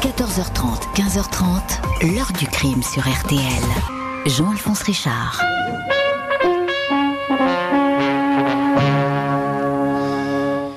[0.00, 3.40] 14h30, 15h30, l'heure du crime sur RTL.
[4.26, 5.42] Jean-Alphonse Richard.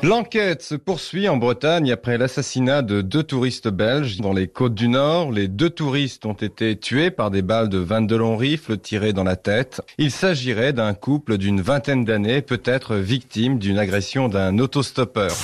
[0.02, 4.88] L'enquête se poursuit en Bretagne après l'assassinat de deux touristes belges dans les côtes du
[4.88, 5.31] Nord.
[5.31, 9.24] Les deux touristes ont été tués par des balles de 22 longs rifles tirées dans
[9.24, 9.81] la tête.
[9.99, 15.35] Il s'agirait d'un couple d'une vingtaine d'années, peut-être victime d'une agression d'un autostoppeur.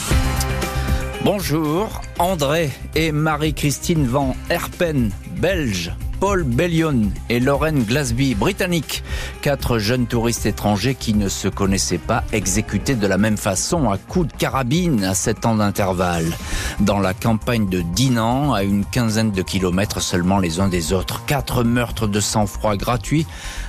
[1.24, 5.92] Bonjour, André et Marie-Christine Van Herpen, belges.
[6.20, 9.04] Paul Bellion et Lauren Glasby, britanniques.
[9.42, 13.98] Quatre jeunes touristes étrangers qui ne se connaissaient pas, exécutés de la même façon à
[13.98, 16.36] coups de carabine à sept ans d'intervalle.
[16.80, 21.24] Dans la campagne de Dinan, à une quinzaine de kilomètres seulement les uns des autres.
[21.26, 23.28] Quatre meurtres de sang-froid gratuits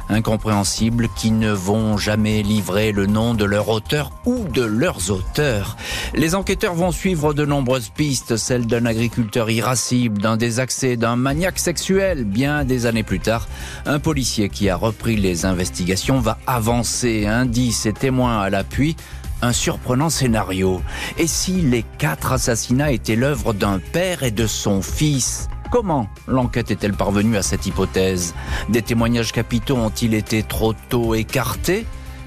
[0.09, 5.77] incompréhensibles qui ne vont jamais livrer le nom de leur auteur ou de leurs auteurs.
[6.15, 11.59] Les enquêteurs vont suivre de nombreuses pistes, celles d'un agriculteur irascible, d'un désaccès, d'un maniaque
[11.59, 12.25] sexuel.
[12.25, 13.49] Bien des années plus tard,
[13.87, 18.97] un policier qui a repris les investigations va avancer, indices et témoins à l'appui
[19.43, 20.83] un surprenant scénario.
[21.17, 25.49] Et si les quatre assassinats étaient l'œuvre d'un père et de son fils?
[25.71, 28.35] Comment l'enquête est-elle parvenue à cette hypothèse?
[28.71, 31.87] Des témoignages capitaux ont-ils été trop tôt écartés?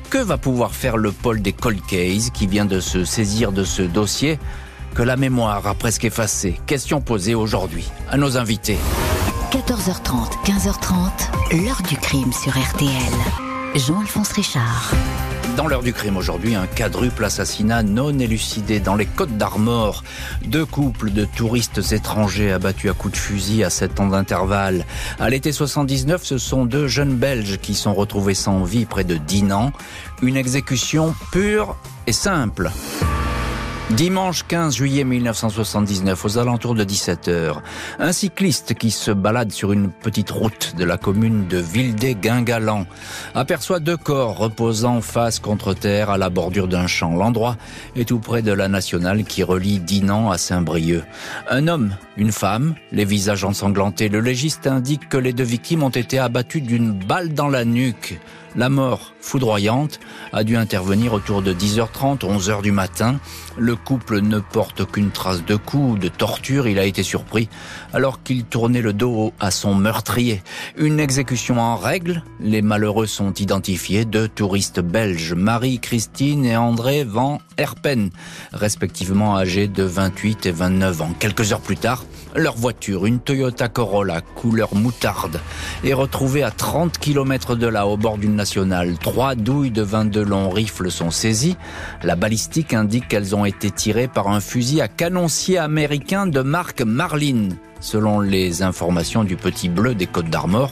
[0.10, 3.64] Que va pouvoir faire le pôle des cold cases qui vient de se saisir de
[3.64, 4.40] ce dossier
[4.94, 6.60] que la mémoire a presque effacé?
[6.68, 8.78] Question posée aujourd'hui à nos invités.
[9.52, 12.92] 14h30, 15h30, l'heure du crime sur RTL.
[13.76, 14.92] Jean-Alphonse Richard.
[15.58, 20.04] Dans l'heure du crime aujourd'hui, un quadruple assassinat non élucidé dans les Côtes d'Armor.
[20.46, 24.86] Deux couples de touristes étrangers abattus à coups de fusil à 7 ans d'intervalle.
[25.20, 29.18] À l'été 79, ce sont deux jeunes Belges qui sont retrouvés sans vie près de
[29.18, 29.74] Dinan.
[30.22, 31.76] Une exécution pure
[32.08, 32.72] et simple.
[33.96, 37.58] Dimanche 15 juillet 1979, aux alentours de 17h,
[38.00, 42.86] un cycliste qui se balade sur une petite route de la commune de Vildé-Guingalan
[43.36, 47.16] aperçoit deux corps reposant face contre terre à la bordure d'un champ.
[47.16, 47.58] L'endroit
[47.98, 51.04] est tout près de la nationale qui relie Dinan à Saint-Brieuc.
[51.50, 54.08] Un homme, une femme, les visages ensanglantés.
[54.08, 58.20] Le légiste indique que les deux victimes ont été abattues d'une balle dans la nuque.
[58.58, 60.02] La mort foudroyante
[60.34, 63.18] a dû intervenir autour de 10h30, 11h du matin.
[63.58, 66.68] Le couple ne porte aucune trace de coup, de torture.
[66.68, 67.48] Il a été surpris
[67.94, 70.42] alors qu'il tournait le dos à son meurtrier.
[70.78, 72.24] Une exécution en règle.
[72.42, 74.04] Les malheureux sont identifiés.
[74.04, 78.10] Deux touristes belges, Marie-Christine et André Van Herpen,
[78.52, 81.14] respectivement âgés de 28 et 29 ans.
[81.20, 82.04] Quelques heures plus tard,
[82.36, 85.40] leur voiture, une Toyota Corolla couleur moutarde,
[85.84, 88.41] est retrouvée à 30 km de là, au bord d'une
[89.02, 91.58] Trois douilles de 22 longs rifles sont saisies.
[92.04, 96.82] La balistique indique qu'elles ont été tirées par un fusil à canoncier américain de marque
[96.82, 97.50] Marlin.
[97.82, 100.72] Selon les informations du Petit Bleu des Côtes d'Armor,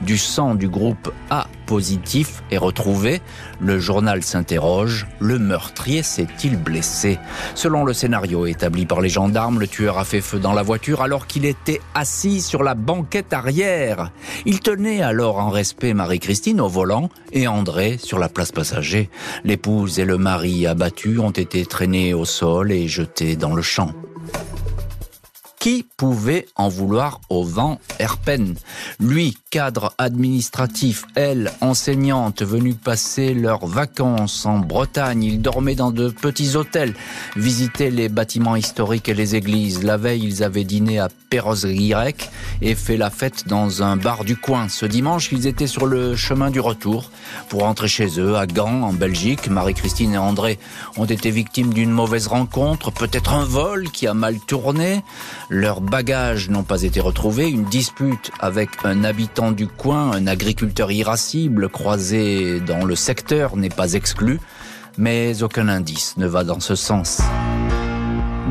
[0.00, 3.20] du sang du groupe A positif est retrouvé.
[3.60, 7.18] Le journal s'interroge, le meurtrier s'est-il blessé?
[7.54, 11.00] Selon le scénario établi par les gendarmes, le tueur a fait feu dans la voiture
[11.00, 14.10] alors qu'il était assis sur la banquette arrière.
[14.44, 19.10] Il tenait alors en respect Marie-Christine au volant et André sur la place passager.
[19.44, 23.92] L'épouse et le mari abattus ont été traînés au sol et jetés dans le champ.
[25.60, 28.54] Qui pouvait en vouloir au vent Herpen
[29.00, 35.24] Lui, cadre administratif, elle, enseignante, venue passer leurs vacances en Bretagne.
[35.24, 36.94] Ils dormaient dans de petits hôtels,
[37.34, 39.82] visitaient les bâtiments historiques et les églises.
[39.82, 42.30] La veille, ils avaient dîné à Perros-Guirec
[42.62, 44.68] et fait la fête dans un bar du coin.
[44.68, 47.10] Ce dimanche, ils étaient sur le chemin du retour
[47.48, 49.48] pour rentrer chez eux à Gand, en Belgique.
[49.48, 50.58] Marie-Christine et André
[50.96, 55.02] ont été victimes d'une mauvaise rencontre, peut-être un vol qui a mal tourné.
[55.50, 57.48] Leurs bagages n'ont pas été retrouvés.
[57.48, 63.70] Une dispute avec un habitant du coin, un agriculteur irascible croisé dans le secteur n'est
[63.70, 64.40] pas exclu,
[64.98, 67.22] mais aucun indice ne va dans ce sens.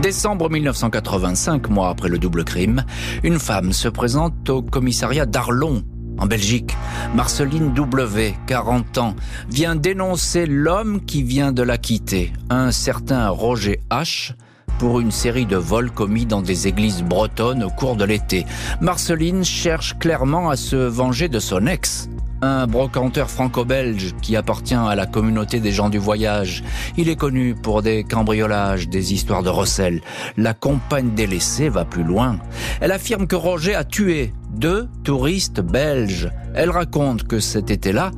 [0.02, 2.84] Décembre 1985, mois après le double crime,
[3.24, 5.84] une femme se présente au commissariat d'Arlon,
[6.18, 6.76] en Belgique.
[7.14, 9.16] Marceline W, 40 ans,
[9.50, 14.34] vient dénoncer l'homme qui vient de la quitter, un certain Roger H,
[14.78, 18.46] pour une série de vols commis dans des églises bretonnes au cours de l'été.
[18.82, 22.10] Marceline cherche clairement à se venger de son ex.
[22.42, 26.64] Un brocanteur franco-belge qui appartient à la communauté des gens du voyage.
[26.96, 30.02] Il est connu pour des cambriolages, des histoires de recel.
[30.38, 32.38] La compagne délaissée va plus loin.
[32.80, 36.30] Elle affirme que Roger a tué deux touristes belges.
[36.54, 38.12] Elle raconte que cet été-là,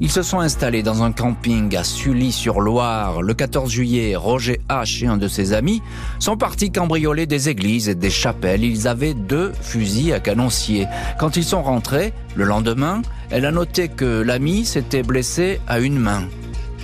[0.00, 3.22] Ils se sont installés dans un camping à Sully-sur-Loire.
[3.22, 5.04] Le 14 juillet, Roger H.
[5.04, 5.82] et un de ses amis
[6.18, 8.64] sont partis cambrioler des églises et des chapelles.
[8.64, 10.86] Ils avaient deux fusils à canoncier.
[11.18, 15.98] Quand ils sont rentrés, le lendemain, elle a noté que l'ami s'était blessé à une
[15.98, 16.24] main.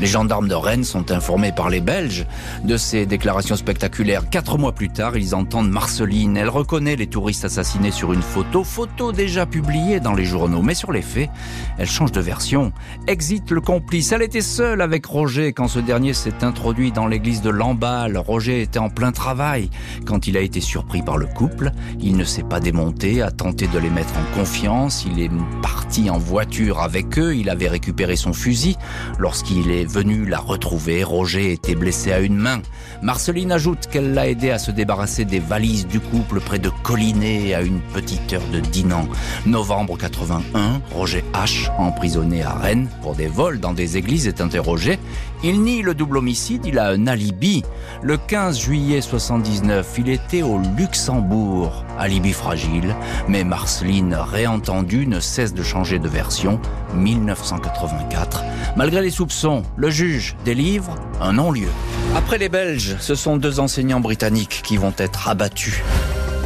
[0.01, 2.25] Les gendarmes de Rennes sont informés par les Belges
[2.63, 4.31] de ces déclarations spectaculaires.
[4.31, 6.37] Quatre mois plus tard, ils entendent Marceline.
[6.37, 10.63] Elle reconnaît les touristes assassinés sur une photo, photo déjà publiée dans les journaux.
[10.63, 11.31] Mais sur les faits,
[11.79, 12.73] elle change de version.
[13.09, 14.13] Exit le complice.
[14.13, 18.17] Elle était seule avec Roger quand ce dernier s'est introduit dans l'église de Lamballe.
[18.19, 19.69] Roger était en plein travail.
[20.07, 23.67] Quand il a été surpris par le couple, il ne s'est pas démonté, a tenté
[23.67, 25.05] de les mettre en confiance.
[25.11, 25.31] Il est
[25.61, 27.35] parti en voiture avec eux.
[27.35, 28.77] Il avait récupéré son fusil.
[29.19, 32.61] Lorsqu'il est venu la retrouver, Roger était blessé à une main.
[33.03, 37.55] Marceline ajoute qu'elle l'a aidé à se débarrasser des valises du couple près de Collinet
[37.55, 39.09] à une petite heure de Dinan.
[39.47, 44.99] Novembre 81, Roger H, emprisonné à Rennes pour des vols dans des églises, est interrogé.
[45.43, 47.63] Il nie le double homicide, il a un alibi.
[48.03, 51.85] Le 15 juillet 79, il était au Luxembourg.
[51.99, 52.95] Alibi fragile,
[53.29, 56.61] mais Marceline, réentendue, ne cesse de changer de version.
[56.95, 58.45] 1984.
[58.77, 61.69] Malgré les soupçons, le juge délivre un non-lieu.
[62.17, 65.83] Après les Belges, ce sont deux enseignants britanniques qui vont être abattus.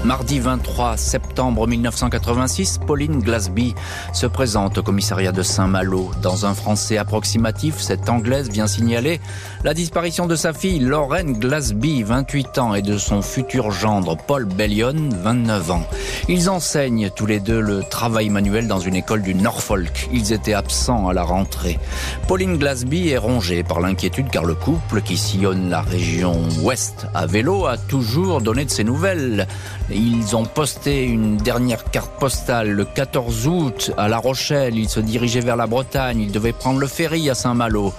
[0.05, 3.73] Mardi 23 septembre 1986, Pauline Glasby
[4.13, 6.11] se présente au commissariat de Saint-Malo.
[6.21, 9.21] Dans un français approximatif, cette Anglaise vient signaler
[9.63, 14.45] la disparition de sa fille Lorraine Glasby, 28 ans, et de son futur gendre Paul
[14.45, 15.87] Bellion, 29 ans.
[16.29, 20.09] Ils enseignent tous les deux le travail manuel dans une école du Norfolk.
[20.13, 21.79] Ils étaient absents à la rentrée.
[22.27, 27.27] Pauline Glasby est rongée par l'inquiétude car le couple qui sillonne la région ouest à
[27.27, 29.47] vélo a toujours donné de ses nouvelles.
[29.95, 34.77] Ils ont posté une dernière carte postale le 14 août à La Rochelle.
[34.77, 36.21] Ils se dirigeaient vers la Bretagne.
[36.21, 37.93] Ils devaient prendre le ferry à Saint-Malo.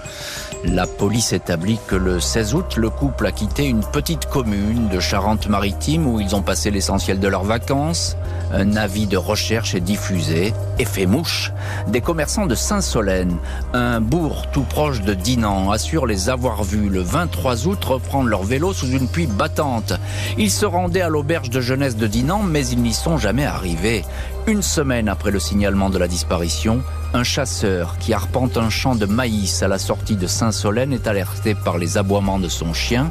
[0.64, 4.98] La police établit que le 16 août, le couple a quitté une petite commune de
[4.98, 8.16] Charente-Maritime où ils ont passé l'essentiel de leurs vacances.
[8.56, 11.50] Un avis de recherche est diffusé et fait mouche.
[11.88, 13.36] Des commerçants de Saint-Solène,
[13.72, 18.44] un bourg tout proche de Dinan, assurent les avoir vus le 23 août reprendre leur
[18.44, 19.94] vélo sous une pluie battante.
[20.38, 24.04] Ils se rendaient à l'auberge de jeunesse de Dinan, mais ils n'y sont jamais arrivés.
[24.46, 26.82] Une semaine après le signalement de la disparition,
[27.14, 31.54] un chasseur qui arpente un champ de maïs à la sortie de Saint-Solène est alerté
[31.54, 33.10] par les aboiements de son chien.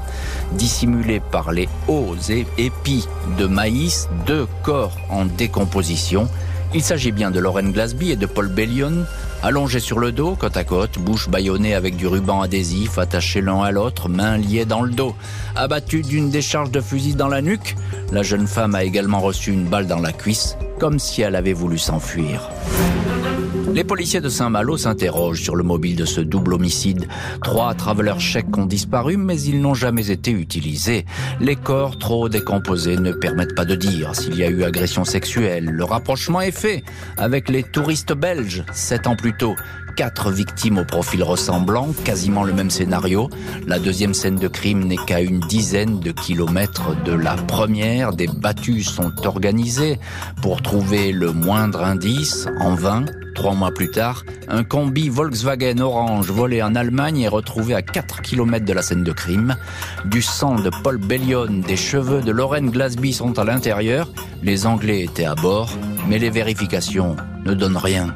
[0.51, 2.15] Dissimulé par les hauts
[2.59, 3.07] épis
[3.39, 6.29] de maïs, deux corps en décomposition.
[6.75, 9.05] Il s'agit bien de Lorraine Glasby et de Paul Bellion,
[9.43, 13.61] allongés sur le dos, côte à côte, bouche bâillonnée avec du ruban adhésif, attachés l'un
[13.61, 15.15] à l'autre, mains liées dans le dos.
[15.55, 17.75] Abattus d'une décharge de fusil dans la nuque,
[18.11, 21.53] la jeune femme a également reçu une balle dans la cuisse, comme si elle avait
[21.53, 22.49] voulu s'enfuir.
[23.73, 27.07] Les policiers de Saint-Malo s'interrogent sur le mobile de ce double homicide.
[27.41, 31.05] Trois travelers chèques ont disparu, mais ils n'ont jamais été utilisés.
[31.39, 35.65] Les corps trop décomposés ne permettent pas de dire s'il y a eu agression sexuelle.
[35.65, 36.83] Le rapprochement est fait
[37.17, 39.55] avec les touristes belges, sept ans plus tôt.
[39.95, 43.29] Quatre victimes au profil ressemblant, quasiment le même scénario.
[43.67, 48.13] La deuxième scène de crime n'est qu'à une dizaine de kilomètres de la première.
[48.13, 49.99] Des battues sont organisées
[50.43, 52.47] pour trouver le moindre indice.
[52.59, 53.05] En vain,
[53.35, 58.21] Trois mois plus tard, un combi Volkswagen orange volé en Allemagne est retrouvé à 4
[58.21, 59.55] km de la scène de crime.
[60.05, 64.09] Du sang de Paul Bellion, des cheveux de Lorraine Glasby sont à l'intérieur.
[64.43, 65.71] Les Anglais étaient à bord,
[66.07, 67.15] mais les vérifications
[67.45, 68.13] ne donnent rien.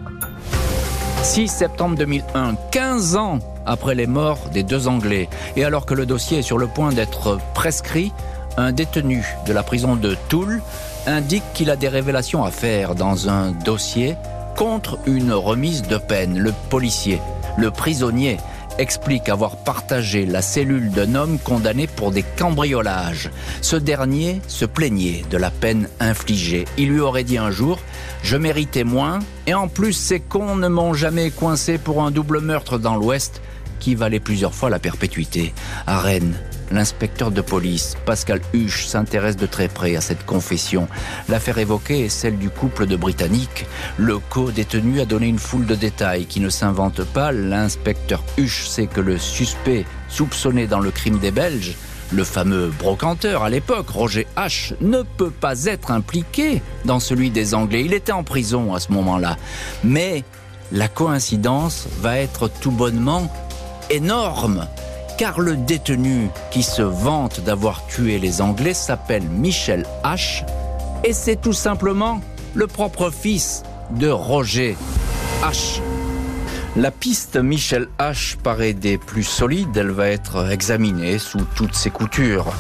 [1.24, 6.06] 6 septembre 2001, 15 ans après les morts des deux Anglais, et alors que le
[6.06, 8.12] dossier est sur le point d'être prescrit,
[8.56, 10.62] un détenu de la prison de Toul
[11.06, 14.16] indique qu'il a des révélations à faire dans un dossier
[14.58, 16.38] contre une remise de peine.
[16.38, 17.22] Le policier,
[17.58, 18.38] le prisonnier,
[18.80, 23.30] explique avoir partagé la cellule d'un homme condamné pour des cambriolages.
[23.62, 26.66] Ce dernier se plaignait de la peine infligée.
[26.78, 27.80] Il lui aurait dit un jour
[28.24, 32.42] Je méritais moins, et en plus ces cons ne m'ont jamais coincé pour un double
[32.42, 33.42] meurtre dans l'Ouest
[33.80, 35.54] qui valait plusieurs fois la perpétuité.
[35.86, 36.36] À Rennes,
[36.72, 40.88] L'inspecteur de police, Pascal Huche, s'intéresse de très près à cette confession.
[41.30, 43.66] L'affaire évoquée est celle du couple de Britanniques.
[43.98, 47.32] Le co-détenu a donné une foule de détails qui ne s'inventent pas.
[47.32, 51.76] L'inspecteur Huche sait que le suspect soupçonné dans le crime des Belges
[52.12, 57.54] le fameux brocanteur à l'époque, Roger H., ne peut pas être impliqué dans celui des
[57.54, 57.84] Anglais.
[57.84, 59.38] Il était en prison à ce moment-là.
[59.84, 60.24] Mais
[60.72, 63.32] la coïncidence va être tout bonnement
[63.90, 64.68] énorme
[65.18, 70.46] car le détenu qui se vante d'avoir tué les Anglais s'appelle Michel H.
[71.04, 72.22] Et c'est tout simplement
[72.54, 74.78] le propre fils de Roger
[75.42, 75.82] H.
[76.76, 81.90] La piste Michel H paraît des plus solides, elle va être examinée sous toutes ses
[81.90, 82.54] coutures.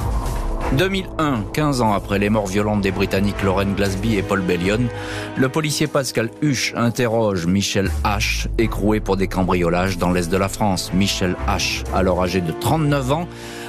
[0.73, 4.89] 2001, 15 ans après les morts violentes des Britanniques Lauren Glasby et Paul Bellion,
[5.37, 10.49] le policier Pascal Huche interroge Michel H, écroué pour des cambriolages dans l'est de la
[10.49, 10.91] France.
[10.93, 13.27] Michel H, alors âgé de 39 ans,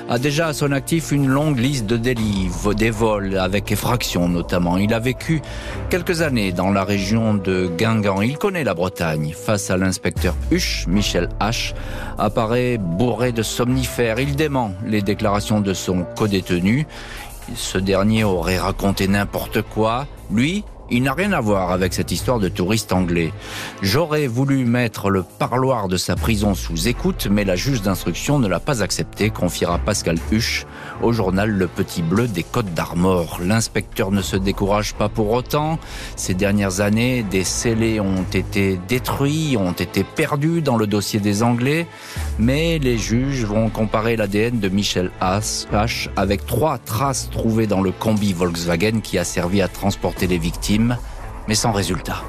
[0.09, 4.79] a déjà à son actif une longue liste de délits, des vols avec effraction notamment.
[4.79, 5.43] Il a vécu
[5.91, 8.23] quelques années dans la région de Guingamp.
[8.23, 9.35] Il connaît la Bretagne.
[9.35, 11.75] Face à l'inspecteur Huche, Michel H
[12.19, 14.19] apparaît bourré de somnifères.
[14.19, 16.87] Il dément les déclarations de son codétenu.
[17.55, 20.07] Ce dernier aurait raconté n'importe quoi.
[20.31, 23.33] Lui, il n'a rien à voir avec cette histoire de touriste anglais.
[23.83, 28.49] J'aurais voulu mettre le parloir de sa prison sous écoute, mais la juge d'instruction ne
[28.49, 30.67] l'a pas accepté, confiera Pascal Huche
[31.03, 33.39] au journal Le Petit Bleu des Côtes d'Armor.
[33.43, 35.79] L'inspecteur ne se décourage pas pour autant.
[36.17, 41.43] Ces dernières années, des scellés ont été détruits, ont été perdus dans le dossier des
[41.43, 41.87] Anglais,
[42.39, 47.93] mais les juges vont comparer l'ADN de Michel H avec trois traces trouvées dans le
[47.93, 50.97] combi Volkswagen qui a servi à transporter les victimes
[51.49, 52.23] mais sans résultat.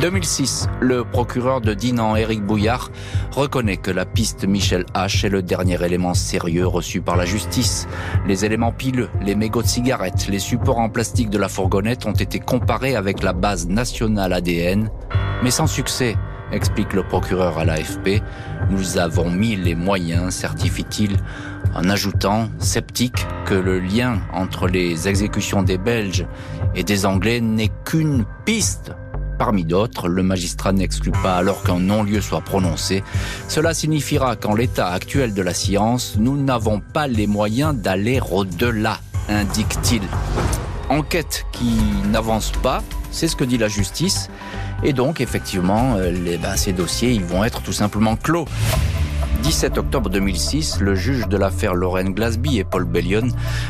[0.00, 2.90] 2006, le procureur de Dinan, Éric Bouillard,
[3.32, 7.86] reconnaît que la piste Michel H est le dernier élément sérieux reçu par la justice.
[8.26, 12.12] Les éléments pileux, les mégots de cigarettes, les supports en plastique de la fourgonnette ont
[12.12, 14.90] été comparés avec la base nationale ADN,
[15.42, 16.16] mais sans succès,
[16.52, 18.22] explique le procureur à l'AFP.
[18.70, 21.16] Nous avons mis les moyens, certifie-t-il,
[21.74, 26.26] en ajoutant, sceptique, que le lien entre les exécutions des Belges
[26.74, 28.92] et des Anglais n'est qu'une piste.
[29.38, 33.02] Parmi d'autres, le magistrat n'exclut pas alors qu'un non-lieu soit prononcé.
[33.48, 38.98] Cela signifiera qu'en l'état actuel de la science, nous n'avons pas les moyens d'aller au-delà,
[39.28, 40.02] indique-t-il.
[40.88, 41.78] Enquête qui
[42.10, 44.28] n'avance pas, c'est ce que dit la justice.
[44.82, 48.44] Et donc, effectivement, euh, ben, ces dossiers, ils vont être tout simplement clos.
[49.44, 53.28] 17 octobre 2006, le juge de l'affaire Lorraine Glasby et Paul Bellion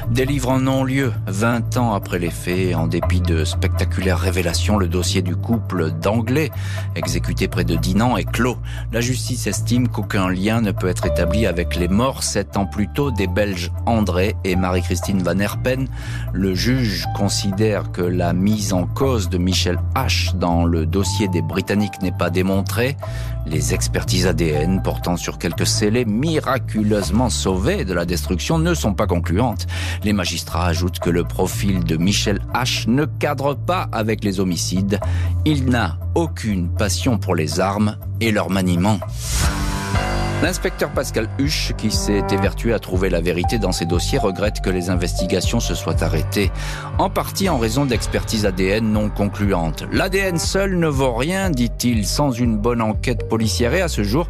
[0.08, 2.76] délivre un non-lieu 20 ans après les faits.
[2.76, 6.52] En dépit de spectaculaires révélations, le dossier du couple d'Anglais
[6.94, 8.56] exécuté près de Dinan est clos.
[8.92, 12.86] La justice estime qu'aucun lien ne peut être établi avec les morts sept ans plus
[12.86, 15.88] tôt des Belges André et Marie-Christine Van Herpen.
[16.32, 21.42] Le juge considère que la mise en cause de Michel H dans le dossier des
[21.42, 22.96] Britanniques n'est pas démontrée.
[23.46, 29.06] Les expertises ADN portant sur quelques scellés miraculeusement sauvés de la destruction ne sont pas
[29.06, 29.66] concluantes.
[30.02, 34.98] Les magistrats ajoutent que le profil de Michel H ne cadre pas avec les homicides.
[35.44, 38.98] Il n'a aucune passion pour les armes et leur maniement.
[40.42, 44.68] L'inspecteur Pascal Huche, qui s'est évertué à trouver la vérité dans ses dossiers, regrette que
[44.68, 46.50] les investigations se soient arrêtées,
[46.98, 49.84] en partie en raison d'expertises ADN non concluantes.
[49.90, 53.72] L'ADN seul ne vaut rien, dit-il, sans une bonne enquête policière.
[53.72, 54.28] Et à ce jour,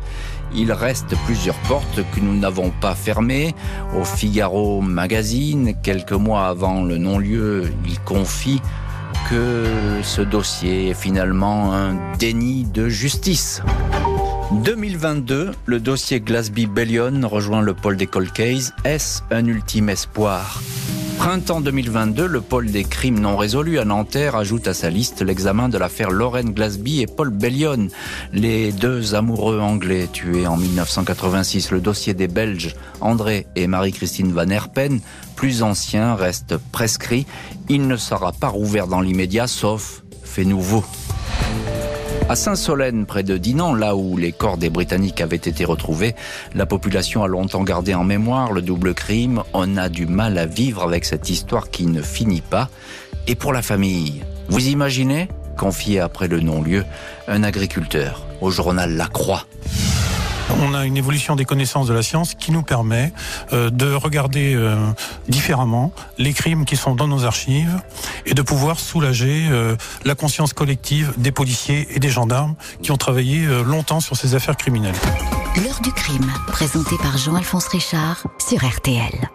[0.54, 3.54] il reste plusieurs portes que nous n'avons pas fermées.
[3.98, 8.60] Au Figaro Magazine, quelques mois avant le non-lieu, il confie
[9.30, 9.64] que
[10.02, 13.62] ce dossier est finalement un déni de justice.
[14.62, 18.30] 2022, le dossier Glasby Bellion rejoint le pôle des cold
[18.84, 20.62] Est-ce un ultime espoir?
[21.18, 25.68] Printemps 2022, le pôle des crimes non résolus à Nanterre ajoute à sa liste l'examen
[25.68, 27.88] de l'affaire Lauren Glasby et Paul Bellion,
[28.32, 31.70] les deux amoureux anglais tués en 1986.
[31.70, 35.00] Le dossier des Belges André et Marie-Christine Van Herpen,
[35.36, 37.26] plus ancien, reste prescrit.
[37.68, 40.84] Il ne sera pas rouvert dans l'immédiat, sauf fait nouveau.
[42.26, 46.14] À Saint-Solène, près de Dinan, là où les corps des Britanniques avaient été retrouvés,
[46.54, 49.42] la population a longtemps gardé en mémoire le double crime.
[49.52, 52.70] On a du mal à vivre avec cette histoire qui ne finit pas.
[53.26, 55.28] Et pour la famille, vous imaginez?
[55.58, 56.84] Confié après le non-lieu,
[57.28, 59.46] un agriculteur au journal La Croix.
[60.50, 63.12] On a une évolution des connaissances de la science qui nous permet
[63.52, 64.76] euh, de regarder euh,
[65.28, 67.80] différemment les crimes qui sont dans nos archives
[68.26, 72.96] et de pouvoir soulager euh, la conscience collective des policiers et des gendarmes qui ont
[72.96, 74.94] travaillé longtemps sur ces affaires criminelles.
[75.56, 79.30] L'heure du crime, présenté par Jean-Alphonse Richard sur RTL.